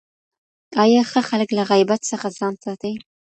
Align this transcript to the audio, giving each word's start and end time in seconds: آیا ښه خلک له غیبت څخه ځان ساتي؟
آیا 0.83 1.01
ښه 1.11 1.21
خلک 1.29 1.49
له 1.57 1.63
غیبت 1.71 2.01
څخه 2.11 2.27
ځان 2.37 2.53
ساتي؟ 2.63 2.93